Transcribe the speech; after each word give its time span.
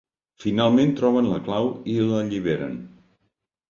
Finalment 0.45 0.95
troben 1.01 1.29
la 1.33 1.39
clau 1.51 1.71
i 1.97 2.01
l'alliberen. 2.09 2.77